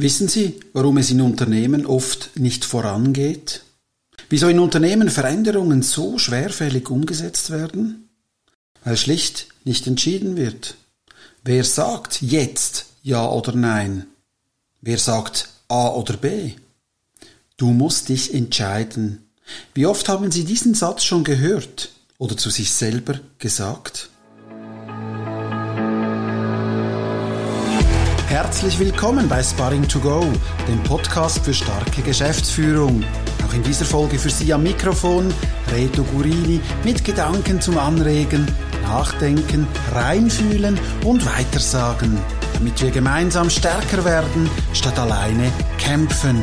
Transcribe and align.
Wissen 0.00 0.28
Sie, 0.28 0.60
warum 0.74 0.98
es 0.98 1.10
in 1.10 1.20
Unternehmen 1.20 1.84
oft 1.84 2.30
nicht 2.38 2.64
vorangeht? 2.64 3.64
Wieso 4.28 4.46
in 4.46 4.60
Unternehmen 4.60 5.10
Veränderungen 5.10 5.82
so 5.82 6.18
schwerfällig 6.18 6.88
umgesetzt 6.88 7.50
werden? 7.50 8.08
Weil 8.84 8.96
schlicht 8.96 9.48
nicht 9.64 9.88
entschieden 9.88 10.36
wird. 10.36 10.76
Wer 11.42 11.64
sagt 11.64 12.22
jetzt 12.22 12.86
Ja 13.02 13.28
oder 13.28 13.56
Nein? 13.56 14.06
Wer 14.82 14.98
sagt 14.98 15.48
A 15.66 15.88
oder 15.88 16.16
B? 16.16 16.52
Du 17.56 17.72
musst 17.72 18.08
dich 18.08 18.32
entscheiden. 18.32 19.28
Wie 19.74 19.86
oft 19.86 20.08
haben 20.08 20.30
Sie 20.30 20.44
diesen 20.44 20.74
Satz 20.74 21.02
schon 21.02 21.24
gehört 21.24 21.90
oder 22.18 22.36
zu 22.36 22.50
sich 22.50 22.70
selber 22.70 23.18
gesagt? 23.40 24.10
Herzlich 28.28 28.78
willkommen 28.78 29.26
bei 29.26 29.42
Sparring 29.42 29.88
to 29.88 30.00
Go, 30.00 30.22
dem 30.68 30.82
Podcast 30.82 31.42
für 31.42 31.54
starke 31.54 32.02
Geschäftsführung. 32.02 33.02
Auch 33.46 33.54
in 33.54 33.62
dieser 33.62 33.86
Folge 33.86 34.18
für 34.18 34.28
Sie 34.28 34.52
am 34.52 34.64
Mikrofon 34.64 35.32
Reto 35.72 36.02
Gurini 36.02 36.60
mit 36.84 37.02
Gedanken 37.06 37.58
zum 37.62 37.78
Anregen, 37.78 38.46
Nachdenken, 38.82 39.66
Reinfühlen 39.94 40.78
und 41.06 41.24
Weitersagen, 41.24 42.18
damit 42.52 42.82
wir 42.82 42.90
gemeinsam 42.90 43.48
stärker 43.48 44.04
werden, 44.04 44.50
statt 44.74 44.98
alleine 44.98 45.50
kämpfen. 45.78 46.42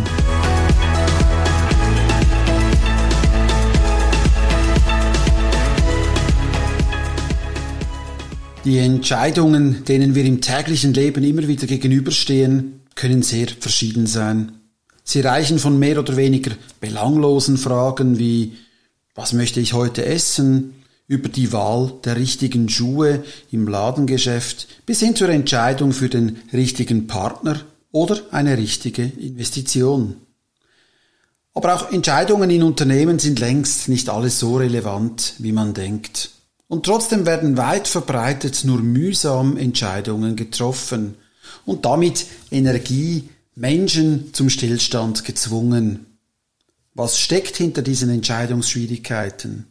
Die 8.66 8.80
Entscheidungen, 8.80 9.86
denen 9.86 10.16
wir 10.16 10.26
im 10.26 10.42
täglichen 10.42 10.92
Leben 10.96 11.24
immer 11.24 11.48
wieder 11.48 11.68
gegenüberstehen, 11.68 12.82
können 12.96 13.22
sehr 13.22 13.48
verschieden 13.48 14.08
sein. 14.08 14.54
Sie 15.04 15.22
reichen 15.22 15.60
von 15.60 15.78
mehr 15.78 16.00
oder 16.00 16.18
weniger 16.18 16.52
belanglosen 16.80 17.58
Fragen 17.58 18.18
wie 18.18 18.54
was 19.14 19.34
möchte 19.34 19.60
ich 19.60 19.74
heute 19.74 20.04
essen, 20.04 20.74
über 21.08 21.30
die 21.30 21.54
Wahl 21.54 21.94
der 22.04 22.16
richtigen 22.16 22.68
Schuhe 22.68 23.24
im 23.52 23.68
Ladengeschäft 23.68 24.68
bis 24.88 25.00
hin 25.00 25.16
zur 25.16 25.30
Entscheidung 25.30 25.94
für 25.94 26.10
den 26.10 26.38
richtigen 26.52 27.06
Partner 27.06 27.62
oder 27.92 28.20
eine 28.32 28.58
richtige 28.58 29.04
Investition. 29.04 30.16
Aber 31.54 31.76
auch 31.76 31.92
Entscheidungen 31.92 32.50
in 32.50 32.64
Unternehmen 32.64 33.20
sind 33.20 33.40
längst 33.40 33.88
nicht 33.88 34.10
alles 34.10 34.40
so 34.40 34.58
relevant, 34.58 35.36
wie 35.38 35.52
man 35.52 35.76
denkt. 35.76 36.35
Und 36.68 36.86
trotzdem 36.86 37.26
werden 37.26 37.58
weit 37.58 37.88
verbreitet 37.88 38.64
nur 38.64 38.80
mühsam 38.80 39.58
Entscheidungen 39.58 40.36
getroffen 40.36 41.16
und 41.66 41.86
damit 41.86 42.26
Energie, 42.52 43.30
Menschen 43.56 44.34
zum 44.34 44.50
Stillstand 44.50 45.24
gezwungen. 45.24 46.18
Was 46.94 47.20
steckt 47.20 47.56
hinter 47.58 47.82
diesen 47.82 48.10
Entscheidungsschwierigkeiten? 48.10 49.68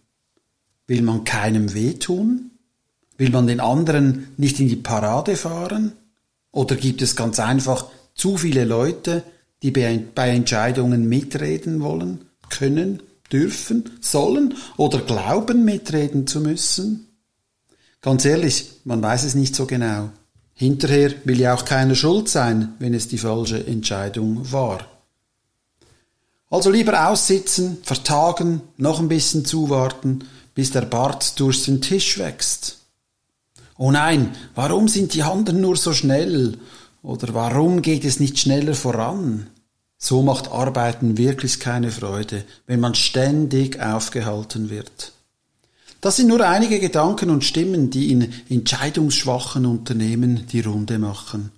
Will 0.86 1.03
man 1.03 1.25
keinem 1.25 1.75
wehtun? 1.75 2.51
Will 3.17 3.31
man 3.31 3.47
den 3.47 3.61
anderen 3.61 4.29
nicht 4.36 4.61
in 4.61 4.69
die 4.69 4.77
Parade 4.77 5.36
fahren? 5.36 5.92
Oder 6.53 6.77
gibt 6.77 7.03
es 7.03 7.17
ganz 7.17 7.41
einfach 7.41 7.86
zu 8.14 8.36
viele 8.36 8.64
Leute, 8.64 9.23
die 9.62 9.70
bei 9.70 10.29
Entscheidungen 10.29 11.08
mitreden 11.08 11.81
wollen, 11.81 12.27
können 12.51 13.03
dürfen, 13.33 13.91
sollen 14.00 14.55
oder 14.77 14.98
glauben 15.00 15.64
mitreden 15.64 16.27
zu 16.27 16.41
müssen? 16.41 17.08
Ganz 18.00 18.25
ehrlich, 18.25 18.80
man 18.84 19.03
weiß 19.03 19.25
es 19.25 19.34
nicht 19.34 19.56
so 19.56 19.67
genau. 19.67 20.11
Hinterher 20.53 21.12
will 21.25 21.41
ja 21.41 21.55
auch 21.55 21.64
keiner 21.64 21.95
schuld 21.95 22.28
sein, 22.28 22.75
wenn 22.78 22.95
es 22.95 23.08
die 23.08 23.19
falsche 23.19 23.67
Entscheidung 23.67 24.52
war. 24.52 24.86
Also 26.50 26.70
lieber 26.70 27.08
aussitzen, 27.08 27.78
vertagen, 27.83 28.61
noch 28.77 29.00
ein 29.00 29.08
bisschen 29.08 29.45
zuwarten, 29.45 30.25
bis 30.55 30.70
der 30.70 30.83
Bart 30.83 31.41
durch 31.41 31.64
den 31.64 31.80
Tisch 31.80 32.18
wächst. 32.18 32.79
Oh 33.77 33.90
nein, 33.90 34.36
warum 34.55 34.86
sind 34.86 35.14
die 35.14 35.24
Handen 35.24 35.61
nur 35.61 35.77
so 35.77 35.92
schnell? 35.92 36.58
Oder 37.02 37.34
warum 37.34 37.83
geht 37.83 38.05
es 38.05 38.20
nicht 38.20 38.39
schneller 38.39 38.74
voran? 38.74 39.48
So 40.07 40.20
macht 40.20 40.53
Arbeiten 40.53 41.17
wirklich 41.17 41.61
keine 41.61 41.91
Freude, 41.91 42.45
wenn 42.67 42.79
man 42.79 42.95
ständig 42.95 43.81
aufgehalten 43.81 44.69
wird. 44.69 45.13
Das 46.03 46.17
sind 46.17 46.29
nur 46.29 46.47
einige 46.47 46.79
Gedanken 46.79 47.31
und 47.31 47.42
Stimmen, 47.42 47.89
die 47.89 48.13
in 48.13 48.31
entscheidungsschwachen 48.51 49.64
Unternehmen 49.64 50.47
die 50.53 50.61
Runde 50.61 50.98
machen. 50.98 51.53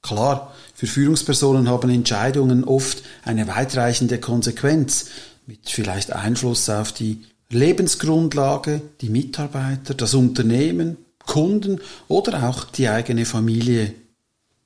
Klar, 0.00 0.54
für 0.76 0.86
Führungspersonen 0.86 1.68
haben 1.68 1.90
Entscheidungen 1.90 2.62
oft 2.62 3.02
eine 3.24 3.48
weitreichende 3.48 4.20
Konsequenz, 4.20 5.06
mit 5.48 5.68
vielleicht 5.68 6.12
Einfluss 6.12 6.70
auf 6.70 6.92
die 6.92 7.24
Lebensgrundlage, 7.50 8.80
die 9.00 9.08
Mitarbeiter, 9.08 9.94
das 9.94 10.14
Unternehmen, 10.14 10.98
Kunden 11.26 11.80
oder 12.06 12.48
auch 12.48 12.62
die 12.62 12.88
eigene 12.88 13.24
Familie. 13.24 13.92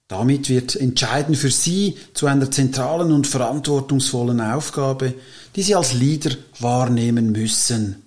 Damit 0.09 0.49
wird 0.49 0.77
Entscheiden 0.77 1.35
für 1.35 1.51
Sie 1.51 1.97
zu 2.15 2.27
einer 2.27 2.51
zentralen 2.51 3.11
und 3.11 3.27
verantwortungsvollen 3.27 4.41
Aufgabe, 4.41 5.15
die 5.57 5.63
Sie 5.63 5.75
als 5.75 5.95
Leader 5.95 6.31
wahrnehmen 6.61 7.33
müssen. 7.33 8.03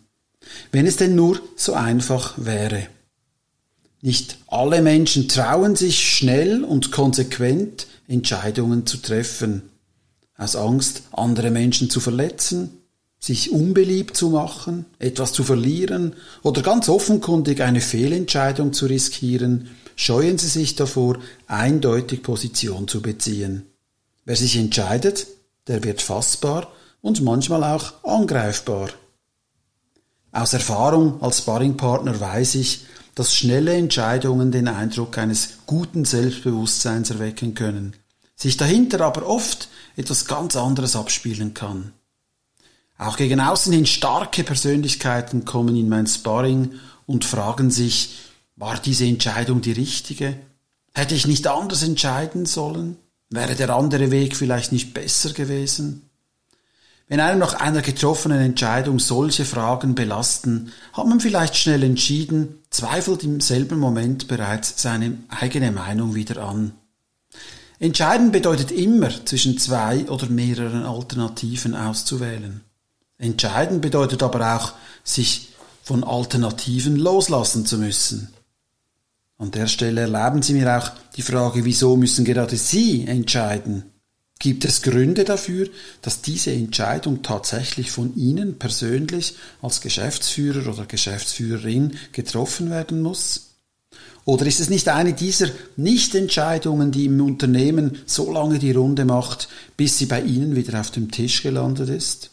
Wenn 0.72 0.86
es 0.86 0.96
denn 0.96 1.16
nur 1.16 1.42
so 1.56 1.74
einfach 1.74 2.34
wäre. 2.38 2.88
Nicht 4.02 4.38
alle 4.48 4.82
Menschen 4.82 5.28
trauen 5.28 5.76
sich 5.76 6.16
schnell 6.16 6.64
und 6.64 6.92
konsequent 6.92 7.88
Entscheidungen 8.08 8.86
zu 8.86 8.98
treffen. 8.98 9.64
Aus 10.38 10.56
Angst, 10.56 11.04
andere 11.12 11.52
Menschen 11.52 11.90
zu 11.90 12.00
verletzen, 12.00 12.80
sich 13.20 13.52
unbeliebt 13.52 14.16
zu 14.16 14.30
machen, 14.30 14.86
etwas 15.00 15.34
zu 15.34 15.44
verlieren 15.44 16.14
oder 16.44 16.62
ganz 16.62 16.88
offenkundig 16.88 17.62
eine 17.62 17.82
Fehlentscheidung 17.82 18.72
zu 18.72 18.86
riskieren, 18.86 19.68
scheuen 20.00 20.38
sie 20.38 20.48
sich 20.48 20.78
davor, 20.78 21.18
eindeutig 21.48 22.24
Position 22.24 22.88
zu 22.88 23.02
beziehen. 23.02 23.66
Wer 24.24 24.38
sich 24.38 24.56
entscheidet, 24.56 25.28
der 25.68 25.84
wird 25.84 26.02
fassbar 26.02 26.72
und 27.02 27.22
manchmal 27.22 27.66
auch 27.66 28.02
angreifbar. 28.06 28.92
Aus 30.32 30.54
Erfahrung 30.54 31.22
als 31.22 31.40
Sparringpartner 31.40 32.18
weiß 32.18 32.56
ich, 32.56 32.86
dass 33.14 33.36
schnelle 33.36 33.74
Entscheidungen 33.74 34.54
den 34.54 34.70
Eindruck 34.70 35.18
eines 35.18 35.58
guten 35.66 36.06
Selbstbewusstseins 36.06 37.10
erwecken 37.10 37.54
können, 37.54 37.94
sich 38.38 38.56
dahinter 38.56 39.02
aber 39.02 39.28
oft 39.28 39.68
etwas 39.98 40.26
ganz 40.28 40.56
anderes 40.56 40.96
abspielen 40.96 41.54
kann. 41.54 41.92
Auch 42.98 43.18
gegen 43.18 43.42
außen 43.42 43.74
hin 43.74 43.86
starke 43.86 44.46
Persönlichkeiten 44.46 45.44
kommen 45.44 45.76
in 45.76 45.90
mein 45.90 46.08
Sparring 46.08 46.76
und 47.06 47.26
fragen 47.26 47.70
sich, 47.70 48.29
war 48.60 48.78
diese 48.78 49.06
Entscheidung 49.06 49.62
die 49.62 49.72
richtige? 49.72 50.36
Hätte 50.94 51.16
ich 51.16 51.26
nicht 51.26 51.48
anders 51.48 51.82
entscheiden 51.82 52.46
sollen? 52.46 52.98
Wäre 53.30 53.56
der 53.56 53.70
andere 53.70 54.12
Weg 54.12 54.36
vielleicht 54.36 54.74
nicht 54.74 54.94
besser 54.94 55.32
gewesen? 55.32 56.10
Wenn 57.08 57.22
einem 57.22 57.40
nach 57.40 57.54
einer 57.54 57.82
getroffenen 57.82 58.42
Entscheidung 58.42 59.00
solche 59.00 59.46
Fragen 59.46 59.96
belasten, 59.96 60.74
hat 60.94 61.08
man 61.08 61.22
vielleicht 61.22 61.56
schnell 61.56 61.84
entschieden, 61.84 62.60
zweifelt 62.70 63.24
im 63.24 63.40
selben 63.40 63.80
Moment 63.80 64.28
bereits 64.28 64.80
seine 64.82 65.18
eigene 65.30 65.72
Meinung 65.72 66.14
wieder 66.14 66.44
an. 66.44 66.74
Entscheiden 67.80 68.32
bedeutet 68.32 68.72
immer, 68.72 69.26
zwischen 69.26 69.58
zwei 69.58 70.08
oder 70.10 70.28
mehreren 70.28 70.84
Alternativen 70.84 71.76
auszuwählen. 71.76 72.62
Entscheiden 73.18 73.80
bedeutet 73.80 74.22
aber 74.22 74.58
auch, 74.58 74.74
sich 75.04 75.54
von 75.82 76.04
Alternativen 76.04 76.98
loslassen 76.98 77.66
zu 77.66 77.78
müssen. 77.78 78.34
An 79.40 79.52
der 79.52 79.68
Stelle 79.68 80.02
erlauben 80.02 80.42
Sie 80.42 80.54
mir 80.54 80.78
auch 80.78 80.92
die 81.16 81.22
Frage, 81.22 81.64
wieso 81.64 81.96
müssen 81.96 82.26
gerade 82.26 82.58
Sie 82.58 83.08
entscheiden? 83.08 83.86
Gibt 84.38 84.66
es 84.66 84.82
Gründe 84.82 85.24
dafür, 85.24 85.70
dass 86.02 86.22
diese 86.22 86.52
Entscheidung 86.52 87.24
tatsächlich 87.24 87.90
von 87.90 88.16
Ihnen 88.18 88.60
persönlich 88.60 89.36
als 89.62 89.80
Geschäftsführer 89.80 90.72
oder 90.74 90.86
Geschäftsführerin 90.86 91.96
getroffen 92.12 92.70
werden 92.70 93.02
muss? 93.02 93.56
Oder 94.26 94.46
ist 94.46 94.60
es 94.60 94.70
nicht 94.70 94.90
eine 94.90 95.14
dieser 95.14 95.48
Nichtentscheidungen, 95.78 96.92
die 96.92 97.06
im 97.06 97.22
Unternehmen 97.22 97.98
so 98.06 98.34
lange 98.34 98.60
die 98.60 98.74
Runde 98.74 99.06
macht, 99.06 99.48
bis 99.78 99.98
sie 99.98 100.06
bei 100.06 100.22
Ihnen 100.22 100.58
wieder 100.58 100.80
auf 100.82 100.92
dem 100.92 101.12
Tisch 101.12 101.44
gelandet 101.44 101.88
ist? 101.88 102.32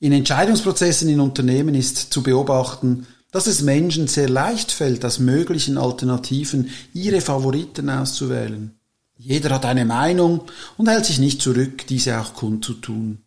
In 0.00 0.12
Entscheidungsprozessen 0.12 1.08
in 1.08 1.20
Unternehmen 1.20 1.76
ist 1.76 2.12
zu 2.12 2.22
beobachten, 2.24 3.06
dass 3.30 3.46
es 3.46 3.62
Menschen 3.62 4.08
sehr 4.08 4.28
leicht 4.28 4.72
fällt, 4.72 5.04
aus 5.04 5.18
möglichen 5.18 5.78
Alternativen 5.78 6.70
ihre 6.94 7.20
Favoriten 7.20 7.90
auszuwählen. 7.90 8.78
Jeder 9.16 9.50
hat 9.50 9.64
eine 9.64 9.84
Meinung 9.84 10.42
und 10.76 10.88
hält 10.88 11.04
sich 11.04 11.18
nicht 11.18 11.42
zurück, 11.42 11.86
diese 11.86 12.20
auch 12.20 12.34
kundzutun. 12.34 13.18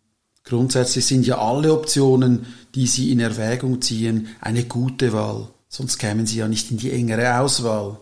Grundsätzlich 0.44 1.04
sind 1.06 1.26
ja 1.26 1.38
alle 1.38 1.72
Optionen, 1.72 2.46
die 2.74 2.86
Sie 2.86 3.12
in 3.12 3.20
Erwägung 3.20 3.80
ziehen, 3.80 4.28
eine 4.40 4.64
gute 4.64 5.12
Wahl, 5.12 5.48
sonst 5.68 5.98
kämen 5.98 6.26
Sie 6.26 6.38
ja 6.38 6.48
nicht 6.48 6.70
in 6.70 6.78
die 6.78 6.90
engere 6.90 7.38
Auswahl. 7.38 7.98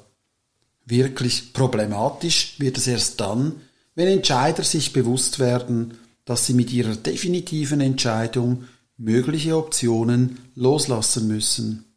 Wirklich 0.87 1.53
problematisch 1.53 2.55
wird 2.59 2.79
es 2.79 2.87
erst 2.87 3.21
dann, 3.21 3.57
wenn 3.95 4.09
Entscheider 4.09 4.65
sich 4.65 4.93
bewusst 4.93 5.39
werden, 5.39 5.95
dass 6.25 6.47
sie 6.47 6.55
mit 6.55 6.73
ihrer 6.73 6.97
definitiven 6.97 7.81
Entscheidung 7.81 8.65
mögliche 8.97 9.57
Optionen 9.57 10.39
loslassen 10.55 11.29
müssen. 11.29 11.90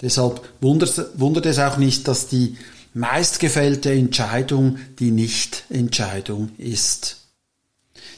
Deshalb 0.00 0.40
wundert, 0.60 1.46
es 1.46 1.58
auch 1.58 1.76
nicht, 1.78 2.06
dass 2.06 2.28
die 2.28 2.56
meistgefällte 2.94 3.92
Entscheidung 3.92 4.78
die 4.98 5.10
Nicht-Entscheidung 5.10 6.50
ist. 6.58 7.18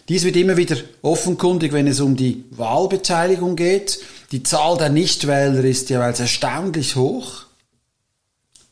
Dies 0.08 0.24
wird 0.24 0.36
immer 0.36 0.56
wieder 0.56 0.76
offenkundig, 1.02 1.72
wenn 1.72 1.86
es 1.86 2.00
um 2.00 2.16
die 2.16 2.44
Wahlbeteiligung 2.50 3.56
geht. 3.56 4.00
Die 4.32 4.42
Zahl 4.42 4.78
der 4.78 4.88
Nichtwähler 4.88 5.62
ist 5.64 5.90
jeweils 5.90 6.20
erstaunlich 6.20 6.96
hoch. 6.96 7.44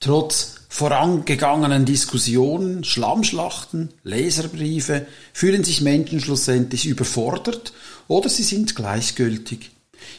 Trotz 0.00 0.54
vorangegangenen 0.68 1.84
Diskussionen, 1.84 2.84
Schlammschlachten, 2.84 3.90
Leserbriefe 4.02 5.06
fühlen 5.32 5.64
sich 5.64 5.80
Menschen 5.80 6.20
schlussendlich 6.20 6.86
überfordert 6.86 7.72
oder 8.08 8.28
sie 8.28 8.42
sind 8.42 8.76
gleichgültig. 8.76 9.70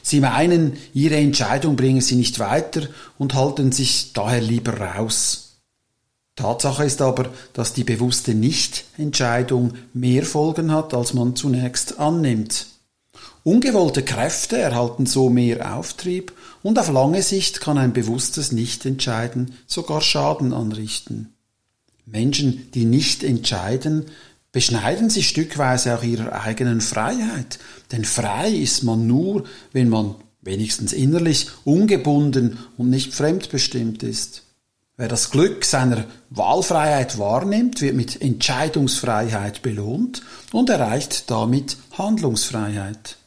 Sie 0.02 0.20
meinen, 0.20 0.78
ihre 0.94 1.16
Entscheidung 1.16 1.76
bringe 1.76 2.02
sie 2.02 2.16
nicht 2.16 2.40
weiter 2.40 2.88
und 3.18 3.34
halten 3.34 3.72
sich 3.72 4.14
daher 4.14 4.42
lieber 4.42 4.80
raus. 4.80 5.48
Tatsache 6.36 6.86
ist 6.86 7.02
aber, 7.02 7.32
dass 7.54 7.74
die 7.74 7.84
bewusste 7.84 8.36
Nichtentscheidung 8.36 9.74
mehr 9.94 10.24
Folgen 10.24 10.72
hat, 10.72 10.94
als 10.94 11.14
man 11.14 11.36
zunächst 11.36 12.00
annimmt. 12.00 12.68
Ungewollte 13.44 14.04
Kräfte 14.04 14.58
erhalten 14.58 15.06
so 15.06 15.30
mehr 15.30 15.76
Auftrieb 15.76 16.34
und 16.64 16.78
auf 16.78 16.92
lange 16.92 17.24
Sicht 17.24 17.62
kann 17.62 17.78
ein 17.78 17.94
bewusstes 17.94 18.52
Nichtentscheiden 18.52 19.56
sogar 19.66 20.02
Schaden 20.02 20.54
anrichten. 20.54 21.34
Menschen, 22.06 22.70
die 22.74 22.86
nicht 22.86 23.24
entscheiden, 23.24 24.06
beschneiden 24.52 25.10
sich 25.10 25.28
stückweise 25.28 25.98
auch 25.98 26.04
ihrer 26.04 26.42
eigenen 26.42 26.82
Freiheit, 26.82 27.60
denn 27.92 28.06
frei 28.06 28.50
ist 28.50 28.84
man 28.84 29.08
nur, 29.08 29.44
wenn 29.74 29.90
man 29.90 30.16
wenigstens 30.42 30.94
innerlich 30.94 31.50
ungebunden 31.66 32.58
und 32.78 32.90
nicht 32.90 33.14
fremdbestimmt 33.14 34.04
ist. 34.04 34.44
Wer 34.96 35.08
das 35.08 35.30
Glück 35.30 35.64
seiner 35.64 36.06
Wahlfreiheit 36.32 37.20
wahrnimmt, 37.20 37.82
wird 37.82 37.96
mit 37.96 38.20
Entscheidungsfreiheit 38.20 39.62
belohnt 39.62 40.24
und 40.52 40.72
erreicht 40.72 41.30
damit 41.30 41.78
Handlungsfreiheit. 41.96 43.18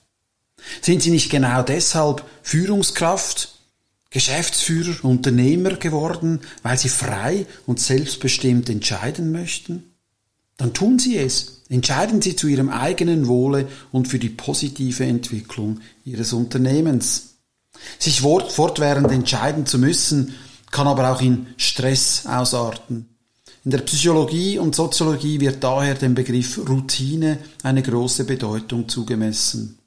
Sind 0.81 1.03
Sie 1.03 1.11
nicht 1.11 1.31
genau 1.31 1.63
deshalb 1.63 2.25
Führungskraft, 2.43 3.55
Geschäftsführer, 4.11 5.05
Unternehmer 5.05 5.75
geworden, 5.77 6.41
weil 6.65 6.77
Sie 6.77 6.89
frei 6.89 7.47
und 7.67 7.79
selbstbestimmt 7.79 8.69
entscheiden 8.69 9.31
möchten? 9.31 9.90
Dann 10.61 10.75
tun 10.75 10.99
Sie 10.99 11.17
es. 11.17 11.63
Entscheiden 11.71 12.21
Sie 12.21 12.37
zu 12.37 12.47
Ihrem 12.47 12.69
eigenen 12.69 13.29
Wohle 13.29 13.67
und 13.93 14.09
für 14.09 14.19
die 14.19 14.29
positive 14.29 15.05
Entwicklung 15.05 15.81
Ihres 16.05 16.35
Unternehmens. 16.35 17.37
Sich 17.99 18.21
fortwährend 18.21 19.11
entscheiden 19.11 19.65
zu 19.65 19.79
müssen, 19.79 20.35
kann 20.71 20.87
aber 20.87 21.13
auch 21.13 21.23
in 21.23 21.47
Stress 21.57 22.27
ausarten. 22.27 23.09
In 23.65 23.71
der 23.71 23.79
Psychologie 23.79 24.59
und 24.59 24.75
Soziologie 24.75 25.41
wird 25.41 25.65
daher 25.65 25.95
dem 25.95 26.15
Begriff 26.15 26.59
Routine 26.69 27.39
eine 27.63 27.83
große 27.83 28.25
Bedeutung 28.25 28.87
zugemessen. 28.87 29.79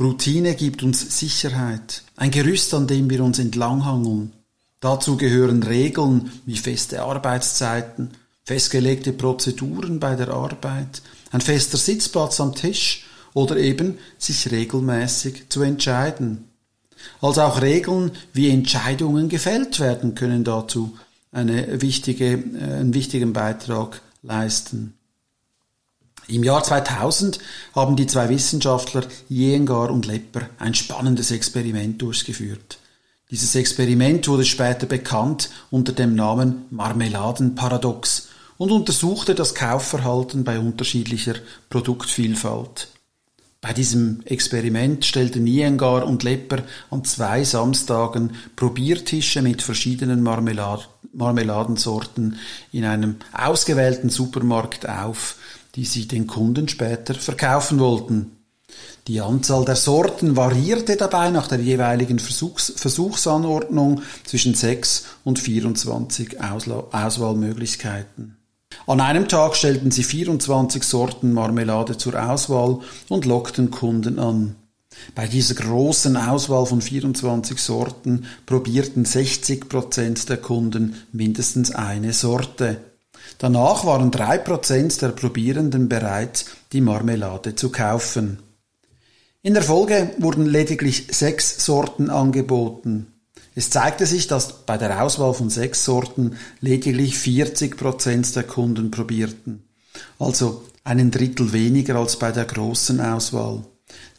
Routine 0.00 0.54
gibt 0.54 0.82
uns 0.82 1.18
Sicherheit, 1.18 2.04
ein 2.16 2.30
Gerüst, 2.30 2.72
an 2.72 2.86
dem 2.86 3.10
wir 3.10 3.22
uns 3.22 3.38
entlanghangeln. 3.38 4.32
Dazu 4.80 5.18
gehören 5.18 5.62
Regeln 5.62 6.30
wie 6.46 6.56
feste 6.56 7.02
Arbeitszeiten, 7.02 8.12
festgelegte 8.46 9.12
Prozeduren 9.12 9.98
bei 9.98 10.14
der 10.14 10.28
Arbeit, 10.28 11.02
ein 11.32 11.40
fester 11.40 11.76
Sitzplatz 11.76 12.40
am 12.40 12.54
Tisch 12.54 13.04
oder 13.34 13.56
eben 13.56 13.98
sich 14.18 14.50
regelmäßig 14.50 15.48
zu 15.48 15.62
entscheiden. 15.62 16.48
Also 17.20 17.42
auch 17.42 17.60
Regeln, 17.60 18.12
wie 18.32 18.48
Entscheidungen 18.50 19.28
gefällt 19.28 19.80
werden, 19.80 20.14
können 20.14 20.44
dazu 20.44 20.96
eine 21.32 21.82
wichtige, 21.82 22.32
äh, 22.32 22.78
einen 22.78 22.94
wichtigen 22.94 23.32
Beitrag 23.32 24.00
leisten. 24.22 24.94
Im 26.28 26.42
Jahr 26.42 26.64
2000 26.64 27.38
haben 27.74 27.94
die 27.94 28.06
zwei 28.06 28.28
Wissenschaftler 28.28 29.04
Jengar 29.28 29.90
und 29.90 30.06
Lepper 30.06 30.48
ein 30.58 30.74
spannendes 30.74 31.30
Experiment 31.30 32.00
durchgeführt. 32.00 32.78
Dieses 33.30 33.54
Experiment 33.54 34.26
wurde 34.28 34.44
später 34.44 34.86
bekannt 34.86 35.50
unter 35.70 35.92
dem 35.92 36.14
Namen 36.14 36.64
Marmeladenparadox 36.70 38.25
und 38.58 38.70
untersuchte 38.70 39.34
das 39.34 39.54
Kaufverhalten 39.54 40.44
bei 40.44 40.58
unterschiedlicher 40.58 41.34
Produktvielfalt. 41.68 42.88
Bei 43.60 43.72
diesem 43.72 44.22
Experiment 44.26 45.04
stellten 45.04 45.44
Niengar 45.44 46.06
und 46.06 46.22
Lepper 46.22 46.62
an 46.90 47.04
zwei 47.04 47.42
Samstagen 47.42 48.34
Probiertische 48.54 49.42
mit 49.42 49.62
verschiedenen 49.62 50.22
Marmelad 50.22 50.88
Marmeladensorten 51.12 52.38
in 52.72 52.84
einem 52.84 53.16
ausgewählten 53.32 54.10
Supermarkt 54.10 54.86
auf, 54.88 55.36
die 55.74 55.84
sie 55.84 56.06
den 56.06 56.26
Kunden 56.26 56.68
später 56.68 57.14
verkaufen 57.14 57.78
wollten. 57.78 58.32
Die 59.06 59.20
Anzahl 59.20 59.64
der 59.64 59.76
Sorten 59.76 60.36
variierte 60.36 60.96
dabei 60.96 61.30
nach 61.30 61.46
der 61.46 61.60
jeweiligen 61.60 62.18
Versuchs 62.18 62.72
Versuchsanordnung 62.76 64.02
zwischen 64.24 64.54
6 64.54 65.04
und 65.24 65.38
24 65.38 66.40
Ausla 66.40 66.84
Auswahlmöglichkeiten. 66.90 68.35
An 68.86 69.00
einem 69.00 69.28
Tag 69.28 69.56
stellten 69.56 69.90
sie 69.90 70.04
24 70.04 70.82
Sorten 70.82 71.32
Marmelade 71.32 71.96
zur 71.96 72.20
Auswahl 72.30 72.80
und 73.08 73.24
lockten 73.24 73.70
Kunden 73.70 74.18
an. 74.18 74.56
Bei 75.14 75.26
dieser 75.26 75.54
großen 75.54 76.16
Auswahl 76.16 76.66
von 76.66 76.80
24 76.80 77.58
Sorten 77.58 78.26
probierten 78.46 79.04
60 79.04 79.68
Prozent 79.68 80.28
der 80.28 80.38
Kunden 80.38 80.94
mindestens 81.12 81.74
eine 81.74 82.12
Sorte. 82.12 82.80
Danach 83.38 83.84
waren 83.84 84.10
drei 84.10 84.38
Prozent 84.38 85.02
der 85.02 85.08
Probierenden 85.08 85.88
bereit, 85.88 86.46
die 86.72 86.80
Marmelade 86.80 87.54
zu 87.54 87.70
kaufen. 87.70 88.38
In 89.42 89.54
der 89.54 89.62
Folge 89.62 90.10
wurden 90.18 90.46
lediglich 90.46 91.08
sechs 91.10 91.64
Sorten 91.64 92.10
angeboten. 92.10 93.12
Es 93.58 93.70
zeigte 93.70 94.04
sich, 94.04 94.26
dass 94.26 94.66
bei 94.66 94.76
der 94.76 95.02
Auswahl 95.02 95.32
von 95.32 95.48
sechs 95.48 95.82
Sorten 95.86 96.36
lediglich 96.60 97.16
40 97.16 97.78
Prozent 97.78 98.36
der 98.36 98.42
Kunden 98.42 98.90
probierten. 98.90 99.64
Also 100.18 100.62
einen 100.84 101.10
Drittel 101.10 101.54
weniger 101.54 101.96
als 101.96 102.18
bei 102.18 102.32
der 102.32 102.44
großen 102.44 103.00
Auswahl. 103.00 103.64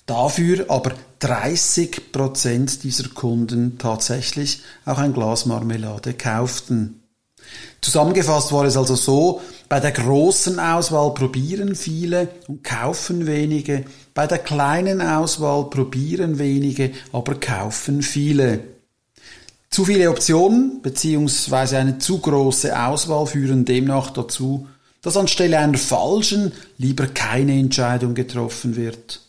Dafür 0.08 0.66
aber 0.70 0.94
30 1.20 2.12
Prozent 2.12 2.84
dieser 2.84 3.10
Kunden 3.10 3.78
tatsächlich 3.78 4.62
auch 4.86 4.98
ein 4.98 5.14
Glas 5.14 5.46
Marmelade 5.46 6.16
kauften. 6.16 7.04
Zusammengefasst 7.80 8.52
war 8.52 8.66
es 8.66 8.76
also 8.76 8.96
so, 8.96 9.42
bei 9.70 9.80
der 9.80 9.92
großen 9.92 10.60
Auswahl 10.60 11.14
probieren 11.14 11.76
viele 11.76 12.30
und 12.48 12.64
kaufen 12.64 13.28
wenige, 13.28 13.86
bei 14.16 14.26
der 14.26 14.40
kleinen 14.40 15.00
Auswahl 15.00 15.70
probieren 15.70 16.40
wenige, 16.40 16.92
aber 17.12 17.36
kaufen 17.36 18.02
viele. 18.02 18.77
Zu 19.70 19.86
viele 19.86 20.10
Optionen 20.10 20.82
bzw. 20.82 21.78
eine 21.78 21.98
zu 22.00 22.20
große 22.20 22.78
Auswahl 22.80 23.28
führen 23.28 23.66
demnach 23.66 24.12
dazu, 24.12 24.68
dass 25.02 25.18
anstelle 25.18 25.60
einer 25.60 25.78
falschen 25.78 26.52
lieber 26.78 27.08
keine 27.08 27.54
Entscheidung 27.54 28.16
getroffen 28.16 28.76
wird. 28.76 29.22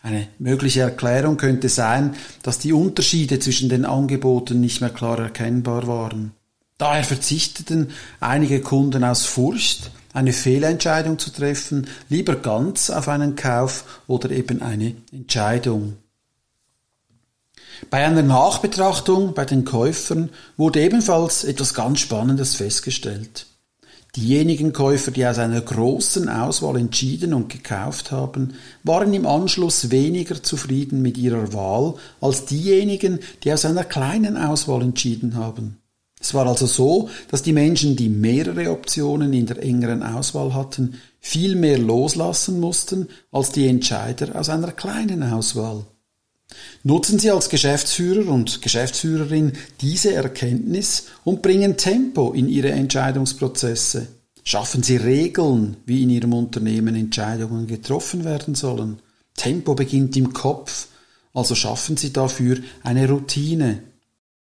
Eine 0.00 0.28
mögliche 0.38 0.82
Erklärung 0.82 1.36
könnte 1.36 1.68
sein, 1.68 2.14
dass 2.42 2.58
die 2.58 2.72
Unterschiede 2.72 3.40
zwischen 3.40 3.68
den 3.68 3.84
Angeboten 3.84 4.60
nicht 4.60 4.80
mehr 4.80 4.90
klar 4.90 5.18
erkennbar 5.18 5.86
waren. 5.86 6.32
Daher 6.78 7.02
verzichteten 7.02 7.90
einige 8.20 8.60
Kunden 8.60 9.02
aus 9.02 9.26
Furcht, 9.26 9.90
eine 10.12 10.32
Fehlentscheidung 10.32 11.18
zu 11.18 11.30
treffen, 11.30 11.88
lieber 12.08 12.36
ganz 12.36 12.88
auf 12.88 13.08
einen 13.08 13.34
Kauf 13.34 14.02
oder 14.06 14.30
eben 14.30 14.62
eine 14.62 14.94
Entscheidung. 15.12 15.96
Bei 17.90 18.04
einer 18.04 18.22
Nachbetrachtung 18.22 19.34
bei 19.34 19.44
den 19.44 19.64
Käufern 19.64 20.30
wurde 20.56 20.80
ebenfalls 20.80 21.44
etwas 21.44 21.74
ganz 21.74 22.00
Spannendes 22.00 22.54
festgestellt. 22.56 23.46
Diejenigen 24.16 24.72
Käufer, 24.72 25.10
die 25.10 25.26
aus 25.26 25.38
einer 25.38 25.60
großen 25.60 26.28
Auswahl 26.28 26.76
entschieden 26.78 27.34
und 27.34 27.50
gekauft 27.50 28.10
haben, 28.10 28.54
waren 28.82 29.12
im 29.14 29.26
Anschluss 29.26 29.90
weniger 29.90 30.42
zufrieden 30.42 31.02
mit 31.02 31.18
ihrer 31.18 31.52
Wahl 31.52 31.94
als 32.20 32.46
diejenigen, 32.46 33.20
die 33.44 33.52
aus 33.52 33.64
einer 33.64 33.84
kleinen 33.84 34.36
Auswahl 34.36 34.82
entschieden 34.82 35.36
haben. 35.36 35.78
Es 36.20 36.34
war 36.34 36.46
also 36.46 36.66
so, 36.66 37.10
dass 37.30 37.42
die 37.42 37.52
Menschen, 37.52 37.94
die 37.94 38.08
mehrere 38.08 38.72
Optionen 38.72 39.32
in 39.32 39.46
der 39.46 39.62
engeren 39.62 40.02
Auswahl 40.02 40.52
hatten, 40.52 40.94
viel 41.20 41.54
mehr 41.54 41.78
loslassen 41.78 42.58
mussten 42.58 43.08
als 43.30 43.52
die 43.52 43.68
Entscheider 43.68 44.34
aus 44.34 44.48
einer 44.48 44.72
kleinen 44.72 45.22
Auswahl. 45.22 45.84
Nutzen 46.84 47.18
Sie 47.18 47.30
als 47.30 47.48
Geschäftsführer 47.48 48.30
und 48.30 48.62
Geschäftsführerin 48.62 49.52
diese 49.80 50.14
Erkenntnis 50.14 51.06
und 51.24 51.42
bringen 51.42 51.76
Tempo 51.76 52.32
in 52.32 52.48
Ihre 52.48 52.70
Entscheidungsprozesse. 52.70 54.08
Schaffen 54.44 54.82
Sie 54.82 54.96
Regeln, 54.96 55.76
wie 55.86 56.02
in 56.02 56.10
Ihrem 56.10 56.32
Unternehmen 56.32 56.94
Entscheidungen 56.94 57.66
getroffen 57.66 58.24
werden 58.24 58.54
sollen. 58.54 59.00
Tempo 59.34 59.74
beginnt 59.74 60.16
im 60.16 60.32
Kopf, 60.32 60.88
also 61.34 61.54
schaffen 61.54 61.96
Sie 61.96 62.12
dafür 62.12 62.58
eine 62.82 63.08
Routine. 63.08 63.82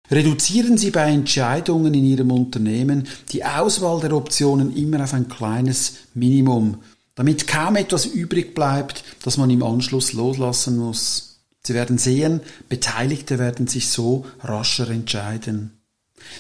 Reduzieren 0.09 0.77
Sie 0.77 0.91
bei 0.91 1.12
Entscheidungen 1.12 1.93
in 1.93 2.05
Ihrem 2.05 2.31
Unternehmen 2.31 3.07
die 3.31 3.43
Auswahl 3.43 4.00
der 4.00 4.13
Optionen 4.13 4.75
immer 4.75 5.03
auf 5.03 5.13
ein 5.13 5.27
kleines 5.27 5.95
Minimum, 6.13 6.77
damit 7.15 7.47
kaum 7.47 7.75
etwas 7.75 8.05
übrig 8.05 8.55
bleibt, 8.55 9.03
das 9.24 9.38
man 9.38 9.50
im 9.50 9.63
Anschluss 9.63 10.13
loslassen 10.13 10.77
muss. 10.77 11.37
Sie 11.67 11.74
werden 11.74 11.97
sehen, 11.97 12.39
Beteiligte 12.69 13.39
werden 13.39 13.67
sich 13.67 13.89
so 13.89 14.25
rascher 14.41 14.89
entscheiden. 14.89 15.71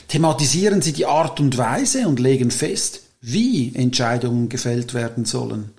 Thematisieren 0.07 0.81
Sie 0.81 0.93
die 0.93 1.05
Art 1.05 1.41
und 1.41 1.57
Weise 1.57 2.07
und 2.07 2.21
legen 2.21 2.49
fest, 2.49 3.01
wie 3.19 3.75
Entscheidungen 3.75 4.47
gefällt 4.47 4.93
werden 4.93 5.25
sollen. 5.25 5.71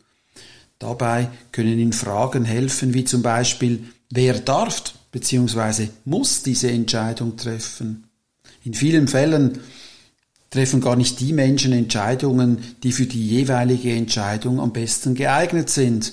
Dabei 0.79 1.31
können 1.51 1.79
Ihnen 1.79 1.95
Fragen 1.95 2.45
helfen, 2.45 2.93
wie 2.93 3.05
zum 3.07 3.23
Beispiel, 3.23 3.85
wer 4.11 4.35
darf 4.39 4.93
bzw. 5.13 5.89
muss 6.05 6.43
diese 6.43 6.71
Entscheidung 6.71 7.39
treffen. 7.39 8.05
In 8.65 8.75
vielen 8.75 9.09
Fällen 9.09 9.61
treffen 10.51 10.83
gar 10.83 10.97
nicht 10.97 11.21
die 11.21 11.33
Menschen 11.33 11.73
Entscheidungen, 11.73 12.59
die 12.83 12.93
für 12.93 13.07
die 13.07 13.27
jeweilige 13.27 13.95
Entscheidung 13.95 14.61
am 14.61 14.75
besten 14.75 15.15
geeignet 15.15 15.71
sind, 15.71 16.13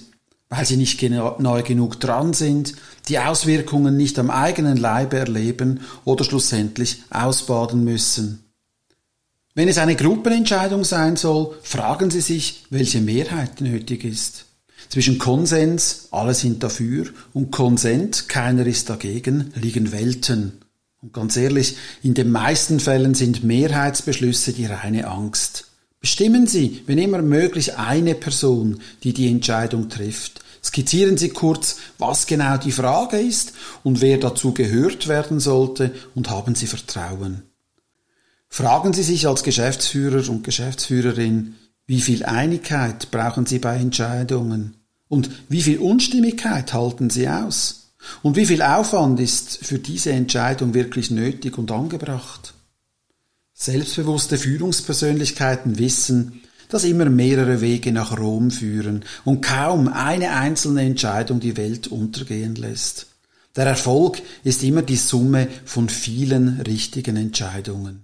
weil 0.50 0.66
sie 0.66 0.78
nicht 0.78 1.02
neu 1.02 1.64
genug 1.64 2.00
dran 2.00 2.34
sind, 2.34 2.76
die 3.08 3.20
Auswirkungen 3.20 3.98
nicht 3.98 4.20
am 4.20 4.30
eigenen 4.30 4.78
Leibe 4.78 5.18
erleben 5.18 5.82
oder 6.04 6.24
schlussendlich 6.24 7.04
ausbaden 7.10 7.84
müssen. 7.84 8.46
Wenn 9.54 9.70
es 9.70 9.78
eine 9.78 9.96
Gruppenentscheidung 9.96 10.84
sein 10.84 11.16
soll, 11.16 11.58
fragen 11.64 12.12
Sie 12.12 12.22
sich, 12.22 12.66
welche 12.70 13.00
Mehrheit 13.00 13.62
nötig 13.62 14.04
ist. 14.04 14.46
Zwischen 14.90 15.18
Konsens, 15.18 16.10
alle 16.12 16.34
sind 16.34 16.62
dafür, 16.62 17.08
und 17.34 17.52
Konsent, 17.52 18.28
keiner 18.28 18.66
ist 18.66 18.90
dagegen, 18.90 19.52
liegen 19.56 19.92
Welten. 19.92 20.62
Und 21.02 21.14
ganz 21.14 21.38
ehrlich, 21.38 21.78
in 22.04 22.14
den 22.14 22.32
meisten 22.32 22.80
Fällen 22.80 23.14
sind 23.14 23.44
Mehrheitsbeschlüsse 23.44 24.54
die 24.54 24.66
reine 24.66 25.08
Angst. 25.08 25.68
Bestimmen 26.06 26.46
Sie, 26.46 26.84
wenn 26.86 27.00
immer 27.00 27.24
möglich, 27.24 27.80
eine 27.80 28.14
Person, 28.14 28.80
die 29.02 29.12
die 29.12 29.28
Entscheidung 29.28 29.90
trifft. 29.90 30.40
Skizzieren 30.64 31.18
Sie 31.18 31.30
kurz, 31.30 31.78
was 31.98 32.28
genau 32.28 32.58
die 32.58 32.72
Frage 32.72 33.18
ist 33.18 33.54
und 33.84 34.02
wer 34.02 34.20
dazu 34.20 34.54
gehört 34.54 35.08
werden 35.08 35.40
sollte 35.40 35.92
und 36.14 36.30
haben 36.30 36.54
Sie 36.54 36.68
Vertrauen. 36.68 37.42
Fragen 38.50 38.94
Sie 38.94 39.02
sich 39.02 39.26
als 39.28 39.42
Geschäftsführer 39.42 40.30
und 40.30 40.44
Geschäftsführerin, 40.44 41.56
wie 41.88 42.02
viel 42.02 42.24
Einigkeit 42.24 43.10
brauchen 43.10 43.48
Sie 43.48 43.58
bei 43.58 43.76
Entscheidungen? 43.78 44.76
Und 45.08 45.32
wie 45.50 45.64
viel 45.64 45.80
Unstimmigkeit 45.80 46.72
halten 46.72 47.10
Sie 47.10 47.28
aus? 47.28 47.94
Und 48.22 48.36
wie 48.36 48.46
viel 48.46 48.62
Aufwand 48.62 49.20
ist 49.20 49.58
für 49.66 49.80
diese 49.80 50.12
Entscheidung 50.12 50.76
wirklich 50.76 51.10
nötig 51.10 51.58
und 51.58 51.72
angebracht? 51.72 52.55
Selbstbewusste 53.58 54.38
Führungspersönlichkeiten 54.38 55.80
wissen, 55.80 56.42
dass 56.68 56.84
immer 56.84 57.06
mehrere 57.06 57.62
Wege 57.62 57.94
nach 57.94 58.20
Rom 58.20 58.52
führen 58.52 59.06
und 59.24 59.40
kaum 59.42 59.88
eine 59.88 60.32
einzelne 60.32 60.82
Entscheidung 60.82 61.40
die 61.40 61.56
Welt 61.56 61.88
untergehen 61.88 62.56
lässt. 62.56 63.08
Der 63.56 63.66
Erfolg 63.66 64.22
ist 64.44 64.62
immer 64.62 64.82
die 64.82 64.98
Summe 64.98 65.48
von 65.64 65.88
vielen 65.88 66.60
richtigen 66.68 67.16
Entscheidungen. 67.16 68.04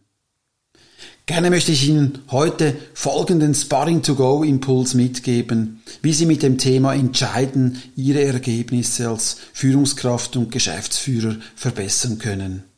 Gerne 1.26 1.50
möchte 1.50 1.74
ich 1.74 1.86
Ihnen 1.86 2.20
heute 2.30 2.74
folgenden 2.94 3.54
Sparring-to-Go-Impuls 3.54 4.94
mitgeben, 4.94 5.84
wie 6.02 6.14
Sie 6.14 6.26
mit 6.26 6.44
dem 6.44 6.60
Thema 6.60 6.94
Entscheiden 6.94 7.82
Ihre 7.98 8.24
Ergebnisse 8.24 9.10
als 9.10 9.36
Führungskraft 9.52 10.38
und 10.38 10.50
Geschäftsführer 10.50 11.36
verbessern 11.58 12.20
können. 12.20 12.71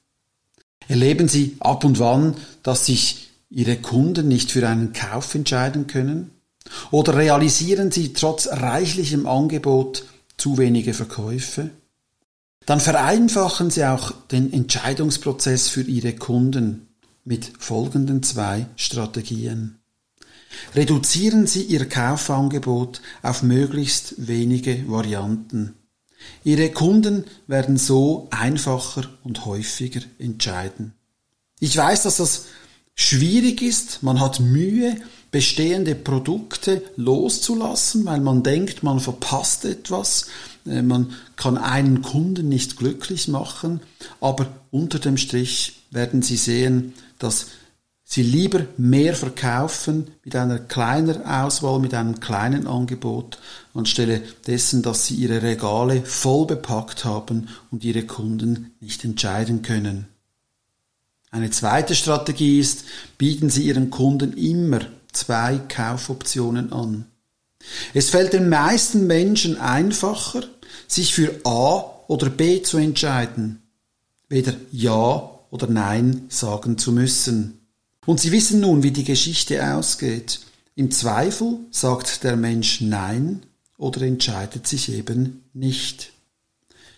Erleben 0.88 1.28
Sie 1.28 1.56
ab 1.60 1.84
und 1.84 2.00
wann, 2.00 2.36
dass 2.62 2.86
sich 2.86 3.30
Ihre 3.50 3.78
Kunden 3.78 4.28
nicht 4.28 4.52
für 4.52 4.68
einen 4.68 4.94
Kauf 4.94 5.36
entscheiden 5.36 5.88
können? 5.88 6.32
Oder 6.92 7.16
realisieren 7.18 7.92
Sie 7.92 8.14
trotz 8.14 8.48
reichlichem 8.48 9.28
Angebot 9.28 10.06
zu 10.38 10.58
wenige 10.58 10.94
Verkäufe? 10.94 11.70
Dann 12.66 12.80
vereinfachen 12.80 13.70
Sie 13.70 13.86
auch 13.86 14.12
den 14.32 14.52
Entscheidungsprozess 14.54 15.68
für 15.70 15.82
Ihre 15.82 16.14
Kunden 16.14 16.88
mit 17.26 17.52
folgenden 17.60 18.24
zwei 18.24 18.68
Strategien. 18.76 19.80
Reduzieren 20.76 21.48
Sie 21.48 21.64
Ihr 21.64 21.88
Kaufangebot 21.90 23.02
auf 23.22 23.44
möglichst 23.44 24.28
wenige 24.28 24.88
Varianten. 24.88 25.76
Ihre 26.44 26.70
Kunden 26.72 27.26
werden 27.48 27.78
so 27.78 28.28
einfacher 28.32 29.10
und 29.24 29.46
häufiger 29.46 30.02
entscheiden. 30.20 30.94
Ich 31.60 31.78
weiß, 31.78 32.04
dass 32.04 32.18
das 32.18 32.46
schwierig 32.96 33.62
ist, 33.62 34.04
man 34.04 34.20
hat 34.20 34.40
Mühe, 34.40 34.98
bestehende 35.32 35.96
Produkte 35.96 36.84
loszulassen, 36.96 38.06
weil 38.06 38.20
man 38.20 38.44
denkt, 38.44 38.84
man 38.84 39.00
verpasst 39.00 39.66
etwas, 39.66 40.28
äh, 40.66 40.82
man 40.84 41.14
kann 41.36 41.58
einen 41.58 42.04
Kunden 42.04 42.50
nicht 42.50 42.78
glücklich 42.78 43.28
machen, 43.28 43.80
aber 44.22 44.48
unter 44.70 45.00
dem 45.00 45.18
Strich 45.18 45.84
werden 45.90 46.22
Sie 46.22 46.38
sehen, 46.38 46.94
dass 47.18 47.48
Sie 48.14 48.22
lieber 48.22 48.68
mehr 48.78 49.16
verkaufen 49.16 50.12
mit 50.24 50.36
einer 50.36 50.60
kleinen 50.60 51.26
Auswahl, 51.26 51.80
mit 51.80 51.96
einem 51.96 52.20
kleinen 52.20 52.68
Angebot, 52.68 53.40
anstelle 53.74 54.22
dessen, 54.46 54.84
dass 54.84 55.08
Sie 55.08 55.16
Ihre 55.16 55.42
Regale 55.42 56.04
voll 56.06 56.46
bepackt 56.46 57.06
haben 57.06 57.50
und 57.72 57.84
Ihre 57.84 58.04
Kunden 58.04 58.76
nicht 58.80 59.04
entscheiden 59.04 59.64
können. 59.64 60.06
Eine 61.32 61.50
zweite 61.50 61.96
Strategie 61.96 62.60
ist, 62.60 62.84
bieten 63.18 63.50
Sie 63.50 63.64
Ihren 63.64 63.90
Kunden 63.90 64.34
immer 64.34 64.82
zwei 65.12 65.58
Kaufoptionen 65.68 66.72
an. 66.72 67.06
Es 67.96 68.12
fällt 68.12 68.34
den 68.34 68.48
meisten 68.48 69.08
Menschen 69.08 69.60
einfacher, 69.60 70.44
sich 70.86 71.16
für 71.16 71.34
A 71.46 71.84
oder 72.08 72.30
B 72.30 72.62
zu 72.62 72.78
entscheiden, 72.78 73.64
weder 74.30 74.54
Ja 74.72 75.32
oder 75.50 75.66
Nein 75.66 76.26
sagen 76.30 76.78
zu 76.78 76.92
müssen. 76.92 77.58
Und 78.06 78.20
Sie 78.20 78.32
wissen 78.32 78.60
nun, 78.60 78.84
wie 78.84 78.92
die 78.92 79.04
Geschichte 79.04 79.76
ausgeht. 79.76 80.40
Im 80.76 80.92
Zweifel 80.92 81.60
sagt 81.72 82.24
der 82.24 82.36
Mensch 82.36 82.82
Nein 82.82 83.44
oder 83.78 84.02
entscheidet 84.02 84.68
sich 84.68 84.92
eben 84.92 85.44
nicht. 85.54 86.12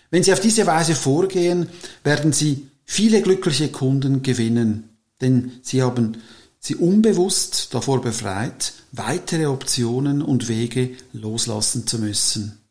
Wenn 0.09 0.23
Sie 0.23 0.33
auf 0.33 0.39
diese 0.39 0.65
Weise 0.65 0.95
vorgehen, 0.95 1.67
werden 2.03 2.31
Sie 2.31 2.67
viele 2.85 3.21
glückliche 3.21 3.69
Kunden 3.69 4.21
gewinnen, 4.21 4.89
denn 5.21 5.53
sie 5.61 5.81
haben 5.81 6.17
sie 6.59 6.75
unbewusst 6.75 7.73
davor 7.73 8.01
befreit, 8.01 8.73
weitere 8.91 9.47
Optionen 9.47 10.21
und 10.21 10.47
Wege 10.47 10.91
loslassen 11.13 11.85
zu 11.87 11.99
müssen. 11.99 12.64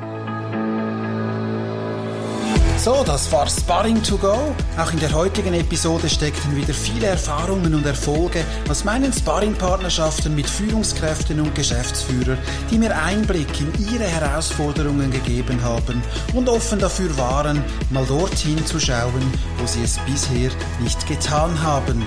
So, 2.83 3.05
das 3.07 3.31
war 3.31 3.49
Sparring 3.49 4.03
to 4.03 4.19
Go. 4.19 4.37
Auch 4.77 4.93
in 4.93 4.99
der 4.99 5.13
heutigen 5.13 5.55
Episode 5.55 6.09
steckten 6.09 6.57
wieder 6.57 6.75
viele 6.75 7.07
Erfahrungen 7.07 7.73
und 7.77 7.87
Erfolge 7.87 8.45
aus 8.69 8.83
meinen 8.83 9.13
Sparring-Partnerschaften 9.13 10.35
mit 10.35 10.51
Führungskräften 10.51 11.39
und 11.39 11.55
Geschäftsführern, 11.55 12.39
die 12.73 12.79
mir 12.79 12.93
Einblick 13.01 13.61
in 13.61 13.73
ihre 13.93 14.03
Herausforderungen 14.03 15.13
gegeben 15.13 15.63
haben 15.63 16.03
und 16.35 16.49
offen 16.49 16.81
dafür 16.81 17.17
waren, 17.17 17.63
mal 17.91 18.05
dorthin 18.05 18.67
zu 18.67 18.81
schauen, 18.81 19.33
wo 19.59 19.67
sie 19.69 19.85
es 19.85 19.99
bisher 19.99 20.51
nicht 20.81 21.07
getan 21.07 21.63
haben. 21.63 22.05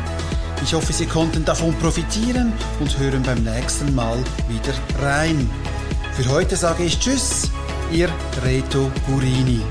Ich 0.61 0.73
hoffe, 0.73 0.91
Sie 0.91 1.05
konnten 1.05 1.45
davon 1.45 1.73
profitieren 1.75 2.51
und 2.81 2.99
hören 2.99 3.23
beim 3.23 3.45
nächsten 3.45 3.95
Mal 3.95 4.17
wieder 4.49 4.73
rein. 5.01 5.49
Für 6.17 6.29
heute 6.31 6.57
sage 6.57 6.83
ich 6.83 6.99
Tschüss, 6.99 7.49
Ihr 7.93 8.09
Reto 8.43 8.91
Gurini. 9.07 9.61